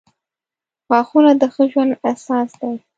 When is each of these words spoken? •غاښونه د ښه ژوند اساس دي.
•غاښونه 0.89 1.31
د 1.41 1.43
ښه 1.53 1.63
ژوند 1.71 1.91
اساس 2.11 2.49
دي. 2.61 2.73